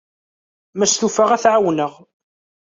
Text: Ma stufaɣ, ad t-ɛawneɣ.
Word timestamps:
Ma 0.77 0.85
stufaɣ, 0.85 1.29
ad 1.31 1.41
t-ɛawneɣ. 1.43 1.91